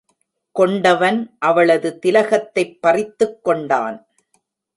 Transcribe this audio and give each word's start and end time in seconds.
கொண்டவன் 0.51 1.35
அவளது 1.39 1.99
திலகத்தைப் 2.05 2.79
பறித்துக்கொண்டான். 2.87 3.97